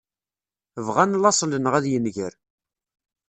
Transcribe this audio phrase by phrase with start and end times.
[0.85, 2.33] Bγan laṣel-nneγ ad yenger.